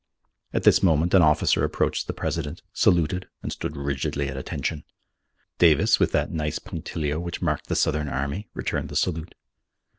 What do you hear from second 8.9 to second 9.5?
salute.